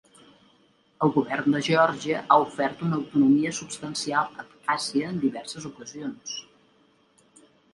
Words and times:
El 1.07 1.11
govern 1.17 1.55
de 1.55 1.59
Geòrgia 1.67 2.21
ha 2.21 2.37
ofert 2.45 2.81
una 2.87 2.97
autonomia 3.01 3.53
substancial 3.59 4.27
a 4.33 4.47
Abkhàzia 4.47 5.13
en 5.13 5.21
diverses 5.27 5.69
ocasions. 5.71 6.35